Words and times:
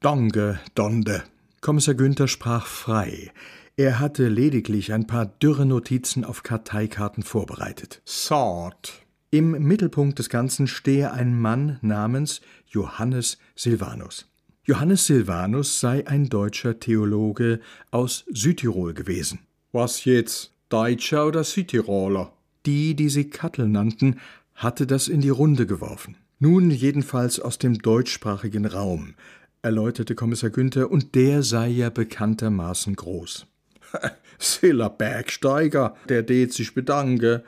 Danke, 0.00 0.58
Donde. 0.74 1.24
Kommissar 1.60 1.94
Günther 1.94 2.26
sprach 2.26 2.66
frei. 2.66 3.30
Er 3.76 3.98
hatte 3.98 4.28
lediglich 4.28 4.94
ein 4.94 5.06
paar 5.06 5.26
dürre 5.26 5.66
Notizen 5.66 6.24
auf 6.24 6.42
Karteikarten 6.42 7.22
vorbereitet. 7.22 8.00
Sort. 8.06 9.04
Im 9.30 9.50
Mittelpunkt 9.50 10.18
des 10.18 10.30
Ganzen 10.30 10.68
stehe 10.68 11.12
ein 11.12 11.38
Mann 11.38 11.78
namens 11.82 12.40
Johannes 12.66 13.36
Silvanus. 13.54 14.26
Johannes 14.64 15.04
Silvanus 15.04 15.80
sei 15.80 16.06
ein 16.06 16.30
deutscher 16.30 16.80
Theologe 16.80 17.60
aus 17.90 18.24
Südtirol 18.32 18.94
gewesen. 18.94 19.40
Was 19.70 20.06
jetzt? 20.06 20.54
Deutscher 20.70 21.26
oder 21.26 21.44
Südtiroler? 21.44 22.32
Die, 22.64 22.94
die 22.94 23.10
sie 23.10 23.28
Kattel 23.28 23.68
nannten, 23.68 24.18
hatte 24.54 24.86
das 24.86 25.08
in 25.08 25.20
die 25.20 25.28
Runde 25.28 25.66
geworfen. 25.66 26.16
Nun 26.38 26.70
jedenfalls 26.70 27.38
aus 27.38 27.58
dem 27.58 27.76
deutschsprachigen 27.76 28.64
Raum, 28.64 29.14
erläuterte 29.62 30.14
Kommissar 30.14 30.50
Günther, 30.50 30.90
und 30.90 31.14
der 31.14 31.42
sei 31.42 31.68
ja 31.68 31.90
bekanntermaßen 31.90 32.96
groß. 32.96 33.46
Silla 34.38 34.88
Bergsteiger, 34.88 35.96
der 36.08 36.22
det 36.22 36.52
sich 36.52 36.74
bedanke. 36.74 37.44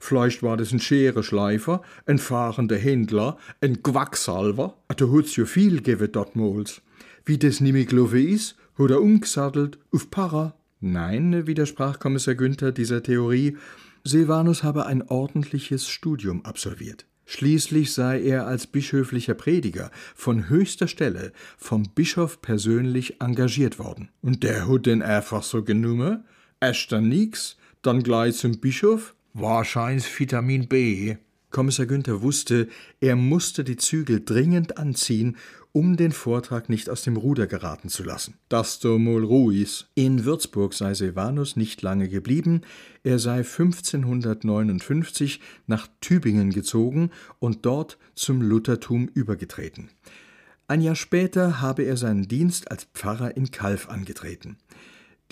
Vielleicht 0.00 0.42
war 0.42 0.56
das 0.56 0.72
ein 0.72 0.80
Schereschleifer, 0.80 1.82
ein 2.06 2.18
fahrender 2.18 2.76
Händler, 2.76 3.38
ein 3.60 3.82
Quacksalver. 3.82 4.76
Da 4.88 5.06
hat's 5.06 5.36
ja 5.36 5.46
viel 5.46 5.76
gegeben 5.76 6.12
dortmals. 6.12 6.82
Wie 7.24 7.38
das 7.38 7.60
nimmer 7.60 7.84
gelaufen 7.84 8.28
ist, 8.28 8.56
hat 8.78 8.90
er 8.90 9.00
umgesattelt 9.00 9.78
auf 9.92 10.10
Para. 10.10 10.54
Nein, 10.86 11.46
widersprach 11.46 11.98
Kommissar 11.98 12.34
Günther 12.34 12.70
dieser 12.70 13.02
Theorie, 13.02 13.56
Silvanus 14.04 14.62
habe 14.62 14.84
ein 14.84 15.00
ordentliches 15.00 15.88
Studium 15.88 16.44
absolviert. 16.44 17.06
Schließlich 17.24 17.94
sei 17.94 18.20
er 18.20 18.46
als 18.46 18.66
bischöflicher 18.66 19.32
Prediger 19.32 19.90
von 20.14 20.50
höchster 20.50 20.86
Stelle 20.86 21.32
vom 21.56 21.84
Bischof 21.94 22.42
persönlich 22.42 23.22
engagiert 23.22 23.78
worden. 23.78 24.10
Und 24.20 24.42
der 24.42 24.68
hat 24.68 24.84
den 24.84 25.00
einfach 25.00 25.42
so 25.42 25.62
genommen? 25.62 26.24
Erst 26.60 26.92
dann 26.92 27.08
nix, 27.08 27.56
dann 27.80 28.02
gleich 28.02 28.36
zum 28.36 28.60
Bischof? 28.60 29.14
Wahrscheinlich 29.32 30.20
Vitamin 30.20 30.68
B. 30.68 31.16
Kommissar 31.48 31.86
Günther 31.86 32.20
wusste, 32.20 32.68
er 33.00 33.16
musste 33.16 33.64
die 33.64 33.76
Zügel 33.76 34.22
dringend 34.22 34.76
anziehen, 34.76 35.38
um 35.74 35.96
den 35.96 36.12
Vortrag 36.12 36.68
nicht 36.68 36.88
aus 36.88 37.02
dem 37.02 37.16
Ruder 37.16 37.48
geraten 37.48 37.88
zu 37.88 38.04
lassen. 38.04 38.34
Das 38.48 38.78
do 38.78 38.96
mol 38.96 39.24
ruhig. 39.24 39.86
In 39.96 40.24
Würzburg 40.24 40.72
sei 40.72 40.94
Silvanus 40.94 41.56
nicht 41.56 41.82
lange 41.82 42.08
geblieben, 42.08 42.60
er 43.02 43.18
sei 43.18 43.38
1559 43.38 45.40
nach 45.66 45.88
Tübingen 46.00 46.50
gezogen 46.50 47.10
und 47.40 47.66
dort 47.66 47.98
zum 48.14 48.40
Luthertum 48.40 49.08
übergetreten. 49.08 49.88
Ein 50.68 50.80
Jahr 50.80 50.94
später 50.94 51.60
habe 51.60 51.82
er 51.82 51.96
seinen 51.96 52.28
Dienst 52.28 52.70
als 52.70 52.84
Pfarrer 52.94 53.36
in 53.36 53.50
Kalf 53.50 53.88
angetreten. 53.88 54.58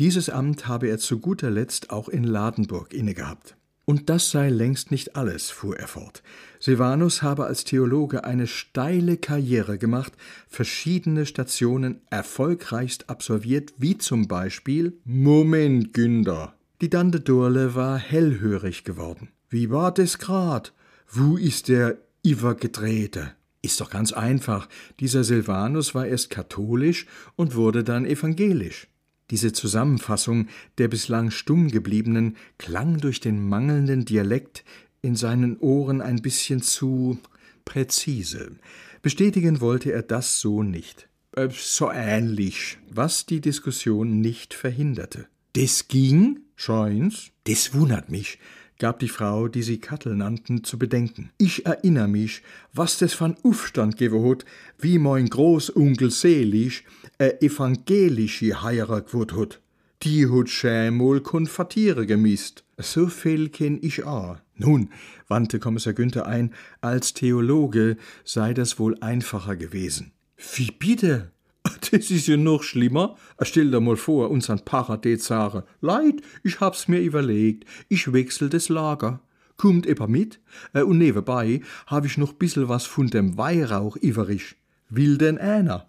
Dieses 0.00 0.28
Amt 0.28 0.66
habe 0.66 0.88
er 0.88 0.98
zu 0.98 1.20
guter 1.20 1.50
Letzt 1.50 1.90
auch 1.90 2.08
in 2.08 2.24
Ladenburg 2.24 2.92
innegehabt. 2.92 3.56
Und 3.84 4.08
das 4.10 4.30
sei 4.30 4.48
längst 4.48 4.90
nicht 4.90 5.16
alles, 5.16 5.50
fuhr 5.50 5.76
er 5.76 5.88
fort. 5.88 6.22
Silvanus 6.60 7.22
habe 7.22 7.46
als 7.46 7.64
Theologe 7.64 8.24
eine 8.24 8.46
steile 8.46 9.16
Karriere 9.16 9.76
gemacht, 9.76 10.12
verschiedene 10.48 11.26
Stationen 11.26 12.00
erfolgreichst 12.08 13.10
absolviert, 13.10 13.74
wie 13.78 13.98
zum 13.98 14.28
Beispiel 14.28 14.98
Moment, 15.04 15.92
Günder. 15.92 16.54
Die 16.80 16.90
Dande 16.90 17.20
Durle 17.20 17.74
war 17.74 17.98
hellhörig 17.98 18.84
geworden. 18.84 19.30
Wie 19.48 19.70
war 19.70 19.92
das 19.92 20.18
grad? 20.18 20.72
Wo 21.08 21.36
ist 21.36 21.68
der 21.68 21.98
Iver 22.24 22.54
gedrehte? 22.54 23.32
Ist 23.62 23.80
doch 23.80 23.90
ganz 23.90 24.12
einfach. 24.12 24.68
Dieser 24.98 25.24
Silvanus 25.24 25.94
war 25.94 26.06
erst 26.06 26.30
katholisch 26.30 27.06
und 27.36 27.54
wurde 27.54 27.84
dann 27.84 28.04
evangelisch. 28.04 28.88
Diese 29.30 29.52
Zusammenfassung 29.52 30.48
der 30.78 30.88
bislang 30.88 31.30
stumm 31.30 31.68
gebliebenen 31.68 32.36
klang 32.58 32.98
durch 32.98 33.20
den 33.20 33.48
mangelnden 33.48 34.04
Dialekt 34.04 34.64
in 35.00 35.16
seinen 35.16 35.58
Ohren 35.58 36.00
ein 36.00 36.22
bisschen 36.22 36.62
zu 36.62 37.18
präzise. 37.64 38.52
Bestätigen 39.00 39.60
wollte 39.60 39.92
er 39.92 40.02
das 40.02 40.40
so 40.40 40.62
nicht. 40.62 41.08
Äh, 41.34 41.48
so 41.50 41.90
ähnlich. 41.90 42.78
Was 42.90 43.26
die 43.26 43.40
Diskussion 43.40 44.20
nicht 44.20 44.54
verhinderte. 44.54 45.26
Das 45.54 45.88
ging? 45.88 46.40
Scheint's. 46.56 47.30
Das 47.44 47.74
wundert 47.74 48.10
mich 48.10 48.38
gab 48.82 48.98
die 48.98 49.08
Frau, 49.08 49.46
die 49.46 49.62
sie 49.62 49.78
Kattel 49.78 50.16
nannten, 50.16 50.64
zu 50.64 50.76
bedenken. 50.76 51.30
Ich 51.38 51.66
erinnere 51.66 52.08
mich, 52.08 52.42
was 52.72 52.98
das 52.98 53.14
von 53.14 53.36
Aufstand 53.44 53.96
gegeben 53.96 54.28
hat, 54.28 54.44
wie 54.76 54.98
mein 54.98 55.28
Großonkel 55.28 56.10
Selig 56.10 56.82
e 57.16 57.28
evangelische 57.40 58.60
Heirat 58.60 59.06
geworden 59.06 59.38
hat. 59.38 59.60
Die 60.02 60.26
hat 60.28 60.50
schämol 60.50 61.20
konfatiere 61.20 62.06
gemisst. 62.06 62.64
So 62.76 63.06
viel 63.06 63.50
kenn 63.50 63.78
ich 63.80 64.02
auch. 64.02 64.38
Nun, 64.56 64.90
wandte 65.28 65.60
Kommissar 65.60 65.92
Günther 65.92 66.26
ein, 66.26 66.52
als 66.80 67.14
Theologe 67.14 67.96
sei 68.24 68.52
das 68.52 68.80
wohl 68.80 68.96
einfacher 69.00 69.54
gewesen. 69.54 70.10
Wie 70.56 70.72
bitte? 70.72 71.30
Das 71.90 72.10
ist 72.10 72.26
ja 72.26 72.36
noch 72.36 72.62
schlimmer. 72.62 73.16
Stell 73.40 73.70
dir 73.70 73.80
mal 73.80 73.96
vor, 73.96 74.30
unseren 74.30 74.64
Paradies 74.64 75.26
sagen, 75.26 75.62
Leid, 75.80 76.22
ich 76.42 76.60
hab's 76.60 76.88
mir 76.88 77.00
überlegt, 77.00 77.64
ich 77.88 78.12
wechsel 78.12 78.48
das 78.48 78.68
Lager. 78.68 79.20
Kommt 79.56 79.86
etwa 79.86 80.06
mit? 80.06 80.40
Äh, 80.72 80.82
und 80.82 80.98
nebenbei 80.98 81.60
hab 81.86 82.04
ich 82.04 82.18
noch 82.18 82.32
bissel 82.32 82.68
was 82.68 82.86
von 82.86 83.08
dem 83.08 83.36
Weihrauch 83.36 83.96
iverisch. 83.96 84.56
Will 84.88 85.18
denn 85.18 85.38
einer? 85.38 85.88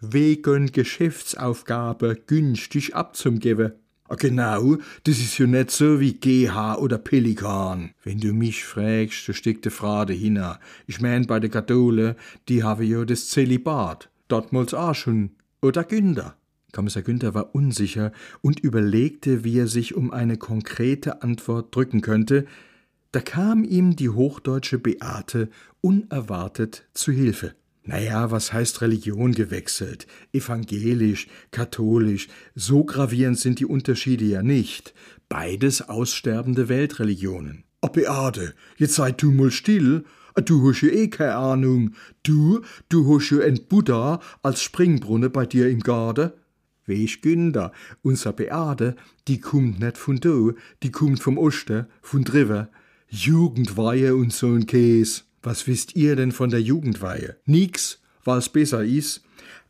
Wegen 0.00 0.72
Geschäftsaufgabe 0.72 2.16
günstig 2.26 2.94
abzugeben. 2.94 3.72
Ah, 4.08 4.16
genau, 4.16 4.76
das 5.04 5.18
ist 5.20 5.38
ja 5.38 5.46
nicht 5.46 5.70
so 5.70 6.00
wie 6.00 6.14
GH 6.14 6.76
oder 6.76 6.98
Pelikan. 6.98 7.92
Wenn 8.02 8.18
du 8.18 8.32
mich 8.32 8.64
fragst, 8.64 9.24
so 9.24 9.32
steckt 9.32 9.64
die 9.64 9.70
Frage 9.70 10.12
hin. 10.12 10.42
Ich 10.86 11.00
mein, 11.00 11.26
bei 11.26 11.40
den 11.40 11.50
Katholen, 11.50 12.16
die 12.48 12.62
haben 12.62 12.82
ja 12.82 13.04
das 13.04 13.28
Zelibat 13.28 14.11
dortmals 14.32 14.74
auch 14.74 14.94
schon. 14.94 15.30
Oder 15.60 15.84
Günther. 15.84 16.36
Kommissar 16.72 17.02
Günther 17.02 17.34
war 17.34 17.54
unsicher 17.54 18.12
und 18.40 18.60
überlegte, 18.60 19.44
wie 19.44 19.58
er 19.58 19.66
sich 19.66 19.94
um 19.94 20.10
eine 20.10 20.38
konkrete 20.38 21.22
Antwort 21.22 21.76
drücken 21.76 22.00
könnte. 22.00 22.46
Da 23.12 23.20
kam 23.20 23.62
ihm 23.62 23.94
die 23.94 24.08
hochdeutsche 24.08 24.78
Beate 24.78 25.50
unerwartet 25.82 26.88
zu 26.94 27.12
Hilfe. 27.12 27.54
Naja, 27.84 28.30
was 28.30 28.52
heißt 28.52 28.80
Religion 28.80 29.32
gewechselt? 29.32 30.06
Evangelisch, 30.32 31.26
katholisch, 31.50 32.28
so 32.54 32.84
gravierend 32.84 33.38
sind 33.38 33.58
die 33.58 33.66
Unterschiede 33.66 34.24
ja 34.24 34.42
nicht. 34.42 34.94
Beides 35.28 35.88
aussterbende 35.88 36.68
Weltreligionen. 36.68 37.64
A 37.82 37.88
Beate, 37.88 38.54
jetzt 38.76 38.94
sei 38.94 39.12
du 39.12 39.32
mal 39.32 39.50
still. 39.50 40.04
Du 40.34 40.68
hast 40.68 40.82
ja 40.82 40.88
eh 40.88 41.08
keine 41.08 41.36
Ahnung. 41.36 41.94
Du, 42.22 42.62
du 42.88 43.14
hast 43.14 43.30
ja 43.30 43.40
ein 43.40 43.60
Buddha 43.68 44.20
als 44.42 44.62
Springbrunnen 44.62 45.30
bei 45.30 45.46
dir 45.46 45.68
im 45.68 45.80
Garten. 45.80 46.32
Weich 46.86 47.22
Günder, 47.22 47.72
unser 48.02 48.32
Beate, 48.32 48.96
die 49.28 49.40
kummt 49.40 49.78
net 49.78 49.96
von 49.96 50.18
do, 50.18 50.54
die 50.82 50.90
kummt 50.90 51.22
vom 51.22 51.38
Osten, 51.38 51.86
von 52.00 52.24
Driver. 52.24 52.70
Jugendweihe 53.08 54.16
und 54.16 54.32
so'n 54.32 54.66
Käs. 54.66 55.24
Was 55.42 55.66
wisst 55.66 55.96
ihr 55.96 56.16
denn 56.16 56.32
von 56.32 56.50
der 56.50 56.62
Jugendweihe? 56.62 57.36
Nix, 57.44 58.00
weil's 58.24 58.48
besser 58.48 58.84
is. 58.84 59.22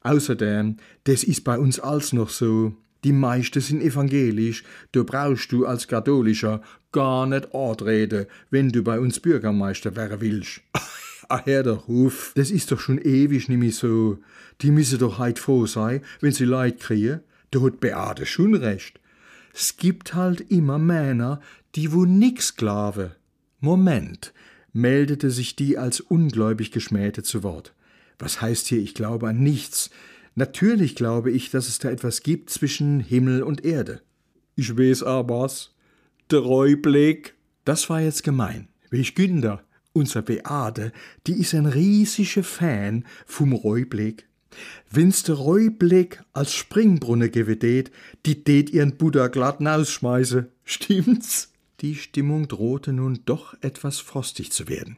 Außerdem, 0.02 0.76
das 1.04 1.24
is 1.24 1.40
bei 1.40 1.58
uns 1.58 1.80
alles 1.80 2.12
noch 2.12 2.30
so. 2.30 2.74
Die 3.04 3.12
meisten 3.12 3.60
sind 3.60 3.82
evangelisch, 3.82 4.62
da 4.92 5.02
brauchst 5.02 5.50
du 5.50 5.66
als 5.66 5.88
Katholischer 5.88 6.62
gar 6.92 7.26
nicht 7.26 7.54
antreten, 7.54 8.26
wenn 8.50 8.70
du 8.70 8.82
bei 8.82 9.00
uns 9.00 9.18
Bürgermeister 9.18 9.96
werden 9.96 10.20
willst. 10.20 10.60
Ach, 11.28 11.46
Herr 11.46 11.62
der 11.62 11.72
Ruf, 11.72 12.32
das 12.34 12.50
ist 12.50 12.70
doch 12.70 12.78
schon 12.78 12.98
ewig 12.98 13.48
nimmer 13.48 13.70
so. 13.70 14.18
Die 14.60 14.70
müssen 14.70 14.98
doch 14.98 15.18
heut 15.18 15.38
froh 15.38 15.66
sein, 15.66 16.02
wenn 16.20 16.32
sie 16.32 16.44
Leid 16.44 16.80
kriegen. 16.80 17.20
Da 17.50 17.60
hat 17.60 17.80
Beate 17.80 18.26
schon 18.26 18.54
recht. 18.54 19.00
Es 19.54 19.76
gibt 19.76 20.14
halt 20.14 20.50
immer 20.50 20.78
Männer, 20.78 21.40
die 21.74 21.92
wo 21.92 22.04
nix 22.04 22.56
glauben. 22.56 23.12
Moment, 23.60 24.32
meldete 24.72 25.30
sich 25.30 25.56
die 25.56 25.78
als 25.78 26.00
ungläubig 26.00 26.70
Geschmähte 26.70 27.22
zu 27.22 27.42
Wort. 27.42 27.74
Was 28.18 28.40
heißt 28.40 28.66
hier, 28.68 28.78
ich 28.78 28.94
glaube 28.94 29.28
an 29.28 29.42
nichts? 29.42 29.90
Natürlich 30.34 30.94
glaube 30.94 31.30
ich, 31.30 31.50
dass 31.50 31.68
es 31.68 31.78
da 31.78 31.90
etwas 31.90 32.22
gibt 32.22 32.50
zwischen 32.50 33.00
Himmel 33.00 33.42
und 33.42 33.64
Erde. 33.64 34.02
Ich 34.56 34.76
weiß 34.76 35.02
aber's. 35.02 35.74
Der 36.30 36.40
Räublick. 36.40 37.34
Das 37.64 37.90
war 37.90 38.00
jetzt 38.00 38.24
gemein. 38.24 38.68
Welch 38.90 39.14
Günder, 39.14 39.62
unser 39.92 40.22
Beate, 40.22 40.92
die 41.26 41.34
ist 41.34 41.54
ein 41.54 41.66
riesiger 41.66 42.42
Fan 42.42 43.04
vom 43.26 43.52
Räublick. 43.52 44.26
Wenn's 44.90 45.22
der 45.22 45.36
Räublick 45.36 46.22
als 46.32 46.52
Springbrunne 46.52 47.30
gewedet, 47.30 47.90
die 48.26 48.44
tät 48.44 48.70
ihren 48.70 48.96
Buddha 48.96 49.28
glatt 49.28 49.66
ausschmeiße. 49.66 50.48
Stimmt's? 50.64 51.52
Die 51.80 51.94
Stimmung 51.94 52.48
drohte 52.48 52.92
nun 52.92 53.20
doch 53.24 53.54
etwas 53.60 53.98
frostig 53.98 54.52
zu 54.52 54.68
werden. 54.68 54.96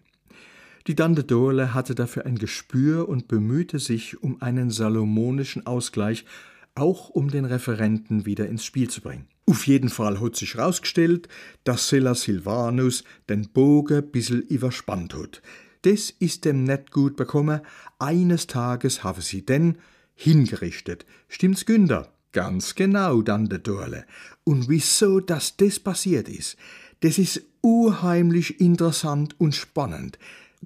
Die 0.86 0.94
Tante 0.94 1.24
Dorle 1.24 1.72
hatte 1.72 1.94
dafür 1.94 2.26
ein 2.26 2.36
Gespür 2.36 3.08
und 3.08 3.26
bemühte 3.26 3.78
sich 3.78 4.22
um 4.22 4.42
einen 4.42 4.70
salomonischen 4.70 5.66
Ausgleich, 5.66 6.26
auch 6.74 7.08
um 7.08 7.30
den 7.30 7.46
Referenten 7.46 8.26
wieder 8.26 8.46
ins 8.46 8.66
Spiel 8.66 8.90
zu 8.90 9.00
bringen. 9.00 9.26
Auf 9.46 9.66
jeden 9.66 9.88
Fall 9.88 10.20
hat 10.20 10.36
sich 10.36 10.58
rausgestellt, 10.58 11.28
dass 11.64 11.88
Silla 11.88 12.14
Silvanus 12.14 13.04
den 13.30 13.48
Bogen 13.48 14.10
bissel 14.10 14.40
überspannt 14.40 15.14
hat. 15.14 15.40
Das 15.82 16.10
ist 16.10 16.44
dem 16.44 16.64
net 16.64 16.90
gut 16.90 17.16
bekommen. 17.16 17.60
Eines 17.98 18.46
Tages 18.46 19.04
habe 19.04 19.22
sie 19.22 19.44
denn 19.44 19.78
hingerichtet. 20.14 21.06
Stimmt's, 21.28 21.64
Günder? 21.64 22.12
Ganz 22.32 22.74
genau, 22.74 23.22
Tante 23.22 23.58
Dorle. 23.58 24.04
Und 24.44 24.68
wieso 24.68 25.20
dass 25.20 25.56
das 25.56 25.80
passiert 25.80 26.28
ist, 26.28 26.56
das 27.00 27.18
ist 27.18 27.42
unheimlich 27.60 28.60
interessant 28.60 29.34
und 29.38 29.54
spannend. 29.54 30.18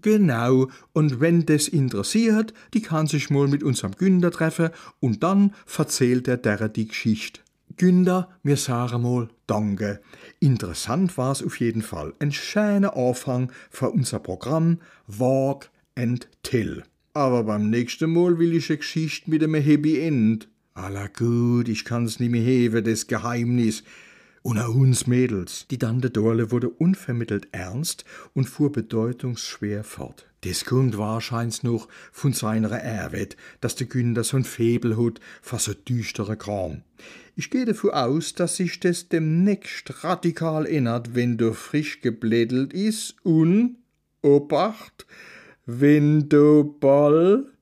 Genau, 0.02 0.68
und 0.92 1.20
wenn 1.20 1.46
das 1.46 1.68
interessiert, 1.68 2.52
die 2.74 2.82
kann 2.82 3.06
sich 3.06 3.30
mal 3.30 3.48
mit 3.48 3.62
unserem 3.62 3.92
Günder 3.92 4.30
treffen 4.30 4.70
und 5.00 5.22
dann 5.22 5.54
verzählt 5.66 6.28
er 6.28 6.36
der 6.36 6.68
die 6.68 6.88
Geschichte. 6.88 7.40
Günder, 7.76 8.28
mir 8.42 8.56
sagen 8.56 9.02
mal 9.02 9.28
Danke. 9.46 10.00
Interessant 10.40 11.16
war's 11.16 11.42
auf 11.42 11.58
jeden 11.60 11.82
Fall. 11.82 12.12
Ein 12.18 12.32
schöner 12.32 12.96
Anfang 12.96 13.50
für 13.70 13.90
unser 13.90 14.18
Programm 14.18 14.78
Walk 15.06 15.70
and 15.94 16.28
Tell. 16.42 16.82
Aber 17.14 17.44
beim 17.44 17.70
nächsten 17.70 18.12
Mal 18.12 18.38
will 18.38 18.54
ich 18.54 18.68
eine 18.68 18.78
Geschichte 18.78 19.30
mit 19.30 19.42
einem 19.42 19.54
Happy 19.54 20.00
End. 20.00 20.48
Alla 20.74 21.08
gut, 21.08 21.68
ich 21.68 21.84
kann's 21.84 22.20
nicht 22.20 22.30
mehr 22.30 22.42
heben, 22.42 22.84
das 22.84 23.06
Geheimnis. 23.06 23.82
Und 24.48 24.58
auch 24.58 24.74
uns 24.74 25.06
Mädels. 25.06 25.66
Die 25.70 25.76
Tante 25.76 26.08
Dorle 26.08 26.50
wurde 26.50 26.70
unvermittelt 26.70 27.48
ernst 27.52 28.06
und 28.32 28.48
fuhr 28.48 28.72
bedeutungsschwer 28.72 29.84
fort. 29.84 30.26
Das 30.40 30.64
kommt 30.64 30.96
wahrscheinlich 30.96 31.62
noch 31.64 31.86
von 32.12 32.32
seiner 32.32 32.70
Erwet, 32.70 33.36
dass 33.60 33.74
der 33.74 33.88
Günder 33.88 34.22
so'n 34.22 34.44
Febel 34.44 34.96
hat 34.96 35.20
für 35.42 35.58
so 35.58 35.74
düstere 35.74 36.38
Kram. 36.38 36.80
Ich 37.36 37.50
gehe 37.50 37.66
davon 37.66 37.90
aus, 37.90 38.32
dass 38.32 38.56
sich 38.56 38.80
das 38.80 39.10
demnächst 39.10 40.02
radikal 40.02 40.64
ändert, 40.64 41.14
wenn 41.14 41.36
du 41.36 41.52
frisch 41.52 42.00
geblädelt 42.00 42.72
is 42.72 43.16
und, 43.24 43.76
Obacht, 44.22 45.06
wenn 45.66 46.30
du 46.30 46.74
ball 46.80 47.52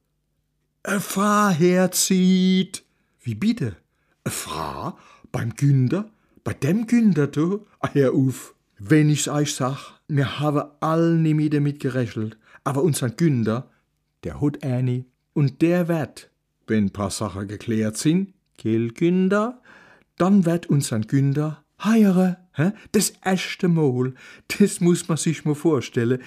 a 0.84 1.00
Frau 1.00 1.48
herzieht. 1.48 2.84
Wie 3.22 3.34
bitte? 3.34 3.74
A 4.22 4.30
Frau? 4.30 4.96
Beim 5.32 5.52
Günder? 5.56 6.08
Bei 6.46 6.54
dem 6.54 6.86
Günder, 6.86 7.26
du? 7.26 7.66
Hör 7.92 8.14
auf. 8.14 8.54
Wenn 8.78 9.10
ich's 9.10 9.26
euch 9.26 9.52
sag, 9.52 9.98
mir 10.06 10.38
habe 10.38 10.76
all 10.78 11.16
nimmer 11.16 11.48
damit 11.48 11.80
gerechelt. 11.80 12.38
Aber 12.62 12.84
unser 12.84 13.10
Günder, 13.10 13.68
der 14.22 14.40
hat 14.40 14.62
eine. 14.62 15.06
Und 15.32 15.60
der 15.60 15.88
wird, 15.88 16.30
wenn 16.68 16.90
paar 16.90 17.10
Sachen 17.10 17.48
geklärt 17.48 17.96
sind, 17.96 18.32
Kill 18.58 18.92
Günder, 18.92 19.60
dann 20.18 20.46
wird 20.46 20.66
unser 20.66 21.00
Günder 21.00 21.64
heiere. 21.82 22.36
Hä? 22.52 22.70
Das 22.92 23.14
erste 23.24 23.66
Mal, 23.66 24.14
das 24.60 24.80
muss 24.80 25.08
man 25.08 25.18
sich 25.18 25.44
mal 25.44 25.56
vorstellen. 25.56 26.22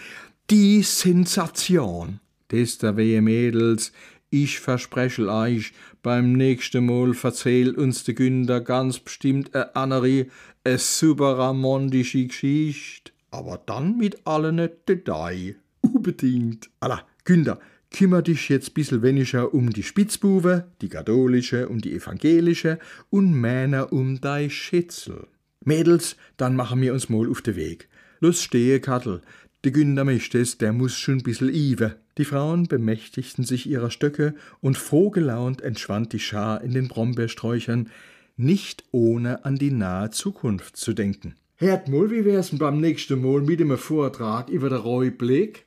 Die 0.50 0.84
Sensation. 0.84 2.20
Das 2.50 2.78
da 2.78 2.98
wehe 2.98 3.22
Mädels, 3.22 3.94
ich 4.30 4.60
verspreche 4.60 5.28
euch, 5.28 5.74
beim 6.04 6.34
nächsten 6.34 6.86
Mal 6.86 7.14
verzählt 7.14 7.78
uns 7.78 8.04
der 8.04 8.14
Günder 8.14 8.62
ganz 8.62 9.00
bestimmt 9.00 9.56
a 9.56 9.72
andere, 9.74 10.28
a 10.64 10.78
super 10.78 11.38
romantische 11.38 12.26
Geschichte. 12.26 13.12
Aber 13.32 13.62
dann 13.66 13.98
mit 13.98 14.26
allen 14.26 14.70
Detail. 14.88 15.56
Unbedingt. 15.82 16.70
Alla, 16.80 17.02
Günder, 17.26 17.60
kümmer 17.92 18.22
dich 18.22 18.50
jetzt 18.50 18.74
bissel 18.74 19.02
weniger 19.02 19.54
um 19.54 19.72
die 19.72 19.84
Spitzbuwe, 19.84 20.66
die 20.82 20.90
katholische 20.90 21.68
und 21.68 21.86
die 21.86 21.94
evangelische 21.94 22.80
und 23.10 23.34
Männer 23.34 23.92
um 23.92 24.22
dei 24.22 24.50
Schätzel. 24.50 25.28
Mädels, 25.64 26.16
dann 26.38 26.56
machen 26.56 26.82
wir 26.82 26.94
uns 26.94 27.10
mal 27.10 27.30
auf 27.30 27.42
de 27.42 27.56
Weg. 27.56 27.90
Los 28.20 28.42
stehe, 28.42 28.80
Kattel. 28.80 29.22
De 29.66 29.74
Günder 29.74 30.06
Mechtes, 30.06 30.58
der 30.58 30.72
muss 30.72 30.96
schon 30.96 31.22
bissel 31.22 31.54
iwe. 31.54 31.98
Die 32.18 32.24
Frauen 32.24 32.70
bemächtigten 32.70 33.44
sich 33.44 33.70
ihrer 33.70 33.92
Stöcke 33.92 34.34
und 34.62 34.78
frohgelaunt 34.78 35.62
entschwand 35.62 36.14
die 36.14 36.20
Schar 36.20 36.62
in 36.62 36.72
den 36.72 36.88
Brombeersträuchern, 36.88 37.90
nicht 38.38 38.86
ohne 38.92 39.44
an 39.44 39.58
die 39.58 39.72
nahe 39.72 40.12
Zukunft 40.12 40.78
zu 40.78 40.94
denken. 40.94 41.36
Hört 41.58 41.90
mal, 41.90 42.10
wie 42.10 42.24
wär's 42.24 42.58
beim 42.58 42.80
nächsten 42.80 43.22
Mal 43.22 43.42
mit 43.42 43.60
dem 43.60 43.78
Vortrag 43.78 44.48
über 44.48 44.70
der 44.70 44.80
Räublick? 44.80 45.66